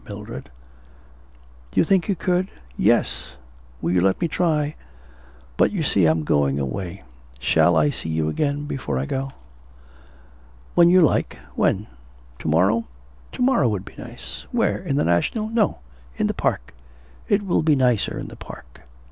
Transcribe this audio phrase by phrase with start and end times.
[0.07, 0.49] Mildred'
[1.71, 3.33] 'Do you think that you could?' 'Yes;
[3.83, 4.73] will you let me try?'
[5.57, 7.03] 'But, you see, I'm going away.
[7.39, 9.31] Shall I see you again before I go?'
[10.73, 11.37] 'When you like.
[11.53, 11.85] When?
[12.39, 12.87] To morrow?'
[13.31, 15.81] 'To morrow would be nice.' 'Where in the National?' 'No,
[16.17, 16.73] in the park.
[17.29, 18.81] It will be nicer in the park.